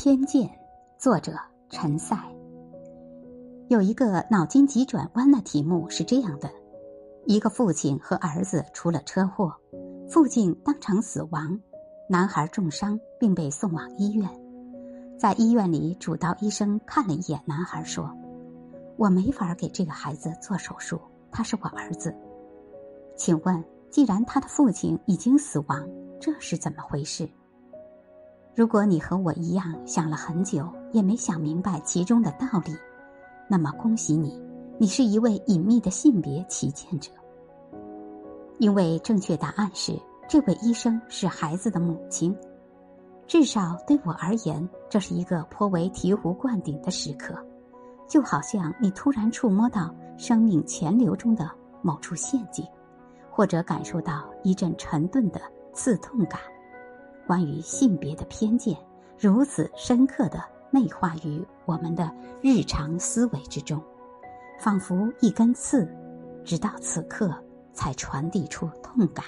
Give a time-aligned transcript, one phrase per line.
[0.00, 0.48] 偏见，
[0.96, 1.32] 作者
[1.70, 2.16] 陈赛。
[3.66, 6.48] 有一个脑筋急转弯的题目是这样的：
[7.26, 9.52] 一个父亲和儿子出了车祸，
[10.08, 11.60] 父亲当场死亡，
[12.08, 14.30] 男孩重伤并被送往医院。
[15.18, 18.08] 在医院里，主刀医生看了一眼男孩，说
[18.96, 21.00] ：“我没法给这个孩子做手术，
[21.32, 22.14] 他是我儿子。
[23.16, 25.84] 请问，既然他的父亲已经死亡，
[26.20, 27.28] 这是怎么回事？”
[28.58, 32.76] 如果你和我一样想了很久，也没想明白其中的道理，
[33.46, 34.36] 那么恭喜你，
[34.78, 37.08] 你是一位隐秘的性别旗舰者。
[38.58, 39.96] 因为正确答案是，
[40.28, 42.36] 这位医生是孩子的母亲。
[43.28, 47.36] 至少对我而言，这是一个颇为醍醐灌顶的时刻，
[48.08, 51.48] 就好像你突然触摸到生命潜流中的
[51.80, 52.66] 某处陷阱，
[53.30, 55.40] 或者感受到一阵沉钝的
[55.72, 56.40] 刺痛感。
[57.28, 58.74] 关于性别的偏见，
[59.18, 63.78] 如此深刻的内化于我们的日常思维之中，
[64.58, 65.86] 仿佛一根刺，
[66.42, 67.30] 直到此刻
[67.74, 69.26] 才传递出痛感。